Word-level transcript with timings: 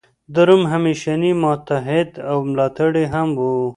د 0.33 0.35
روم 0.47 0.63
همېشنی 0.73 1.31
متحد 1.43 2.09
او 2.29 2.37
ملاتړی 2.51 3.05
هم 3.13 3.29
و. 3.37 3.41